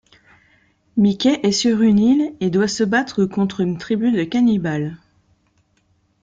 Mickey 0.97 1.39
est 1.43 1.51
sur 1.51 1.83
une 1.83 1.99
île 1.99 2.33
et 2.39 2.49
doit 2.49 2.67
se 2.67 2.83
battre 2.83 3.25
contre 3.25 3.59
une 3.59 3.77
tribu 3.77 4.11
de 4.11 4.23
cannibales. 4.23 4.97